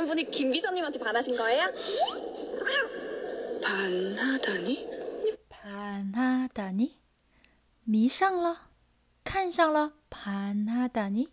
[0.00, 1.64] 그런 분이 김 비서님한테 반하신 거예요?
[3.62, 4.88] 반하다니?
[5.48, 6.98] 반하다니?
[7.84, 8.68] 迷上了?
[9.24, 9.92] 看上了?
[10.10, 11.28] 반하다니?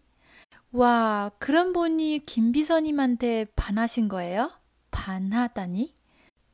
[0.72, 4.52] 와, 그런 분이 김비서님한테 반하신 거예요?
[4.90, 5.94] 반하다니?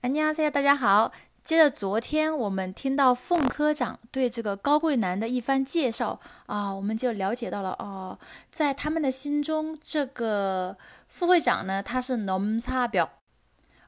[0.02, 1.12] 안녕하세요, 大家好。
[1.44, 8.20] 接着昨天我们听到凤科长对这个高贵男的一番介绍啊，我们就了解到了哦，
[8.52, 10.78] 在他们的心中，这个
[11.08, 13.10] 副会长呢他是 nom 差表，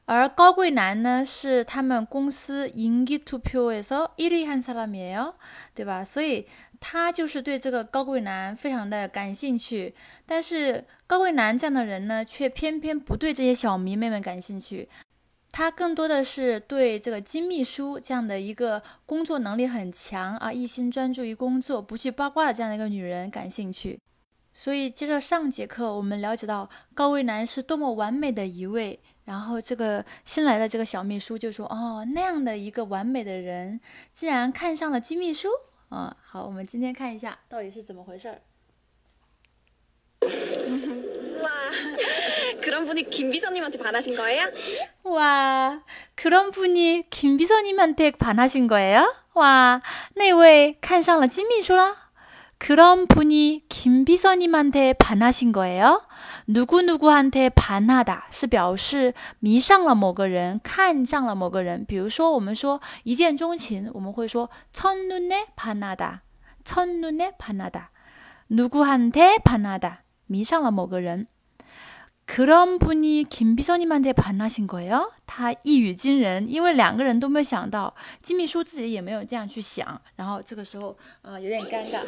[0.06, 5.34] 而高贵男呢是他们公司 ingi to pio에서 일위한사람이 요，
[5.72, 6.02] 对吧？
[6.04, 6.48] 所以
[6.80, 9.94] 他就是对这个高贵男非常的感兴趣，
[10.26, 14.88] 但是高贵男这样的人呢，却偏偏不对这些小迷妹们感兴趣。
[15.57, 23.99] 他更多的是对这个金秘书这样的一个工作能力很强啊，一心专注于工作，不去八卦的这样的一个女人感兴趣。
[24.53, 28.99] 所以，接着上节课我们了解到高维男是多么完美的一位。
[29.25, 33.79] 然后，这个新来的这个小秘书就说：“哦，那样的一个完美的人，
[34.13, 35.49] 竟然看上了金秘书
[35.89, 38.41] 啊！”好，我们今天看一下到底是怎么回事儿。
[42.66, 44.44] 그런 분이 김 비서님한테 반하신 거예요?
[45.04, 45.82] 와,
[46.14, 49.14] 그런 분이 김 비서님한테 반하신 거예요?
[49.34, 49.80] 와,
[50.14, 51.96] 那位看上了金秘书了?
[52.58, 56.02] 그런 분이 김 비서님한테 반하신 거예요?
[56.46, 66.22] 누구누구한테 반하다 是表示迷上了某个人,看上了某个人.比如说我们说一见钟情,我们会说 첫눈에 반하다.
[66.64, 67.90] 첫눈에 반하다.
[68.48, 70.02] 누구한테 반하다.
[70.26, 71.26] 迷上了某个人。
[72.26, 75.12] 그런 분이 김비서님한테 반하신 거예요?
[75.26, 82.00] 他一语惊人，因为两个人都没有想到，金秘书自己也没有这样去想，然后这个时候，呃，有点尴尬。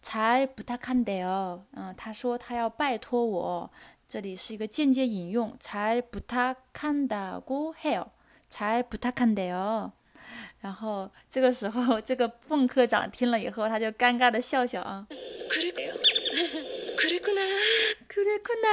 [0.00, 1.62] 才不太看得哦。
[1.72, 3.70] 嗯，他说他要拜托我，
[4.08, 8.10] 这里是一个间接引用，才不太看得过嘿哦，
[8.48, 9.92] 才不太看得哦。
[10.60, 15.06] 然后这个时候，这个凤科长听了以后，他就尴尬的笑笑啊。
[15.08, 15.14] 库
[18.20, 18.68] 雷库纳，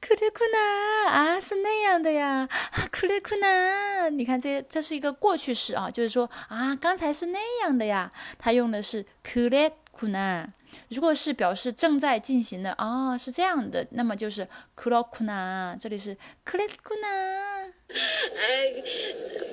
[0.00, 2.48] 库雷库纳，啊，是那样的呀，
[2.90, 10.48] 库雷库纳，你看这这是一个过去式啊，就是说啊，刚才是那样的呀，他用的是库雷库纳。
[10.89, 17.71] 如果是表示正在进行的啊，是这样的，那么就是그렇구나这里是그랬구 나。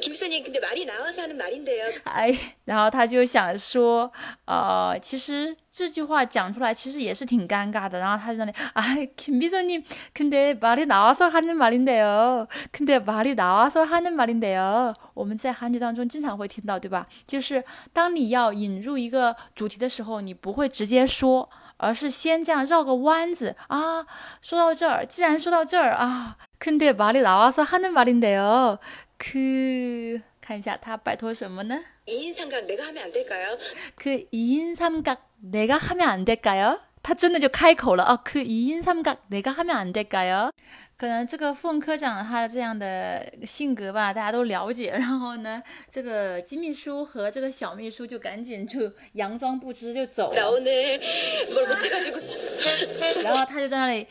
[0.01, 2.35] 김선생근데말이나와서하는말인데요哎，
[2.65, 4.11] 然后他就想说，
[4.47, 7.99] 呃，其实这句话讲出来其实也是挺尴尬的。
[7.99, 9.85] 然后他就那里，哎，김비서님근데
[10.15, 12.49] 근데 말이 나와서 하는 말인데요.
[12.71, 14.95] 근데 말이 나와서 하는 말인데요.
[15.13, 17.07] 我们在韩语当中经常会听到，对吧？
[17.27, 17.63] 就是
[17.93, 24.07] 当你要引入一个主题的时候，你不会直接 说，而是先这样绕个弯子啊。
[24.41, 28.79] 说到这儿，既然说到这儿啊，근데말이나와서하는말인데요。
[29.19, 31.79] 그看一下他摆脱什么呢？
[32.07, 33.57] 이인 삼각 내가 하면 안 될까요?
[33.95, 36.81] 그 2인 삼각 내가 하면 안 될까요?
[37.03, 40.51] 他真的就开口了哦，그 2인 삼각 내가 하면 안 될까요?
[40.97, 44.93] 可能这个副科长他的这样的性格吧，大家都了解。
[44.93, 50.51] 然后呢，这个金秘书和这个小秘书就赶紧就佯装不知就走 나 了。
[50.53, 51.01] 오늘
[51.51, 52.21] 뭘 못해가지고
[53.25, 54.07] 然后他就在那里，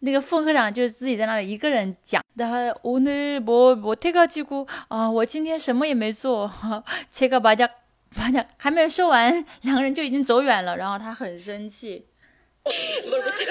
[0.00, 2.22] 那个副科长就自己在那里一个人讲。
[2.36, 6.52] 然后오늘뭐못해가지고啊，我今天什么也没做。
[7.10, 10.76] 제가만약만약还没有说完，两个人就已经走远了。
[10.76, 12.06] 然后他很生气。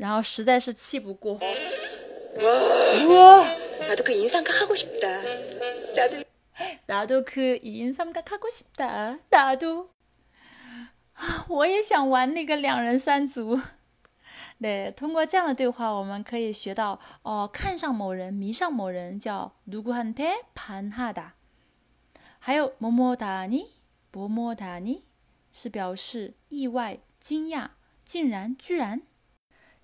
[0.00, 1.38] 然后实在是气不过。
[2.38, 3.56] 와
[3.88, 5.08] 나도 그 인상각 하고 싶다
[5.94, 6.22] 나도
[6.86, 9.18] 나도 그 2인 삼각 하고 싶다.
[9.30, 9.90] 나도.
[11.48, 13.60] 我也想玩那个两人三足。
[14.60, 21.34] 对，通过这样的对话，我们可以学到哦，看上某人，迷上某人，叫누구한테반하다。
[22.38, 25.02] 还有뭐뭐다니뭐뭐다니
[25.52, 27.70] 是表示意外、惊讶、
[28.04, 29.02] 竟然、居然。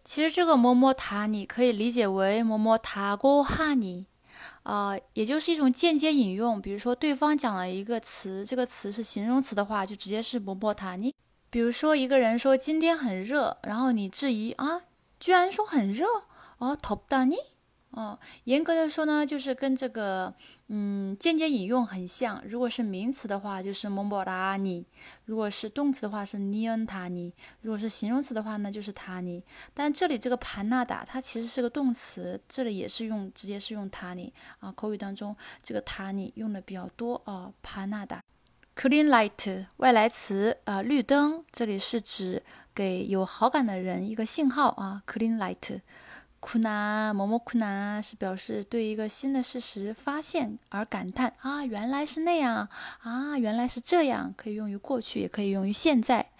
[0.06, 4.06] 其实这个么么塔你可以理解为么么塔고하니。
[4.64, 6.60] 呃，也就是一种间接引用。
[6.60, 11.12] 比如说，对方讲了一个词，这个词是形容词的话，就直接是뭐뭐다 니。
[11.50, 14.82] 比如说，一个人说今天很热，然后你质疑啊，
[15.18, 16.06] 居然说很热
[16.58, 17.36] 哦，덥다 니。
[17.97, 20.31] 哦，严格的说呢，就是跟这个
[20.67, 22.39] 嗯间接引用很像。
[22.45, 24.83] 如果是名词的话，就是蒙博达尼；
[25.25, 29.43] 如果是动词的话，是尼恩塔尼；如果是形容词的话呢，就是塔尼。
[29.73, 34.71] 但这里这个盘纳达，它其实是个动词，这里也是用，直接是用塔尼啊。
[34.73, 37.51] 口语当中这个塔尼用的比较多啊。
[37.63, 38.21] 盘纳达
[38.75, 41.43] ，clean light，外来词啊，绿灯。
[41.51, 42.43] 这里是指
[42.75, 45.81] 给有好感的人一个信号啊，clean light。
[46.40, 52.68] 库纳某某库纳是表示对一个新的事实发现而感叹啊，原来是那样
[53.02, 56.30] 啊，原来是这样，可以用于过去，也可以用于现在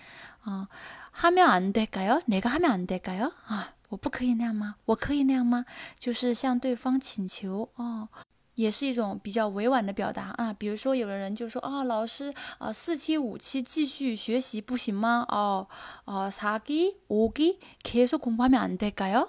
[0.43, 0.69] 啊。
[1.15, 2.23] 하면안될까요？
[2.27, 3.33] 哪个하면안될까요？
[3.47, 4.77] 啊，我不可以那样吗？
[4.87, 5.67] 我可以那样吗？
[5.99, 8.09] 就是向对方请求哦，
[8.55, 10.53] 也是一种比较委婉的表达啊。
[10.53, 15.27] 比如说，有的人就说啊，老师啊，四期五期继续学习不行吗？
[15.29, 15.69] 哦
[16.07, 19.29] 哦，사기오기계속공부하면안될까요？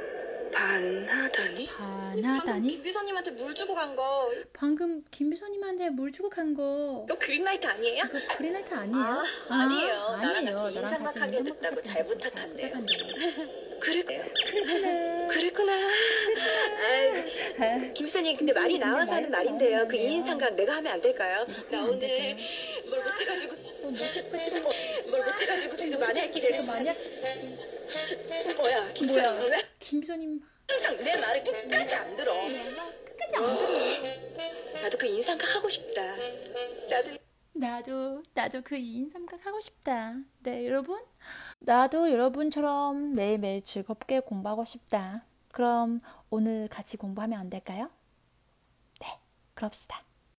[0.61, 1.69] 반하다니?
[1.77, 2.67] 방금 반하다니?
[2.67, 7.03] 김 비서님한테 물 주고 간 거 방금 김 비서님한테 물 주고 간 거.
[7.07, 8.03] 이거 그린라이트 아니에요?
[8.11, 9.03] 그 그린라이트 아니에요?
[9.03, 9.93] 아, 아니에요.
[10.21, 10.55] 나랑 아니에요.
[10.55, 12.69] 같이 나랑 인상각 하게 인상각 됐다고 하게 잘 부탁한대요.
[13.81, 14.23] 그랬대요
[15.29, 15.73] 그랬구나.
[15.73, 19.87] 아이, 김 비서님 근데 말이 나와서 하는 말인데요.
[19.87, 21.43] 그 이인 삼각 내가 하면 안 될까요?
[21.71, 22.07] 나 오늘
[22.87, 23.55] 뭘 못해가지고
[25.09, 25.99] 뭘 못해가지고 지금
[26.31, 26.95] 기회를 좀 만약
[28.57, 30.39] 뭐야 김선님 왜 김 비서님
[30.71, 32.31] 항상 내 말을 끝까지 안 들어
[33.05, 34.81] 끝까지 안 들어.
[34.81, 36.01] 나도 그 인상각 하고 싶다
[36.89, 37.21] 나도
[37.53, 40.15] 나도 나도 그 2인 삼각 하고 싶다.
[40.39, 41.03] 네, 여러분.
[41.59, 45.25] 나도 여러분처럼 매일매일 즐겁게 공부하고 싶다.
[45.51, 47.91] 그럼 오늘 같이 공부하면 안 될까요?
[48.99, 49.19] 네,
[49.53, 50.03] 그럽시다.